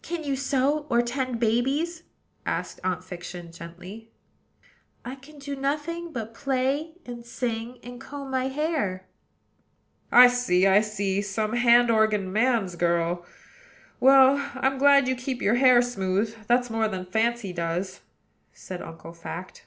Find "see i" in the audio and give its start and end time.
10.28-10.80